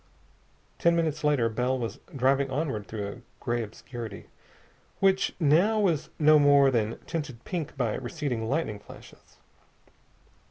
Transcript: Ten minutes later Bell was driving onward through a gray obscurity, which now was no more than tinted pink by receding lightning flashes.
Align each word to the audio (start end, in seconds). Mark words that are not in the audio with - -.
Ten 0.79 0.95
minutes 0.95 1.23
later 1.23 1.47
Bell 1.47 1.77
was 1.77 1.99
driving 2.15 2.49
onward 2.49 2.87
through 2.87 3.07
a 3.07 3.21
gray 3.39 3.61
obscurity, 3.61 4.29
which 4.99 5.35
now 5.39 5.79
was 5.79 6.09
no 6.17 6.39
more 6.39 6.71
than 6.71 6.97
tinted 7.05 7.43
pink 7.45 7.77
by 7.77 7.93
receding 7.93 8.49
lightning 8.49 8.79
flashes. 8.79 9.37